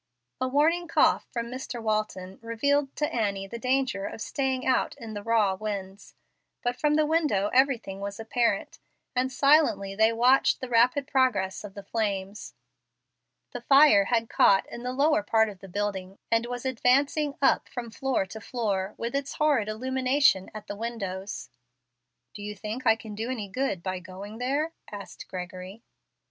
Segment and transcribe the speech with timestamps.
[0.39, 1.79] A warning cough from Mr.
[1.79, 6.15] Walton revealed to Annie the danger of staying out in the raw winds;
[6.63, 8.79] but from the windows everything was apparent,
[9.15, 12.55] and silently they watched the rapid progress of the flames.
[13.51, 17.69] The fire had caught in the lower part of the building, and was advancing up
[17.69, 21.51] from floor to floor with its horrid illumination at the windows.
[22.33, 25.83] "Do you think I can do any good by going there?" asked Gregory.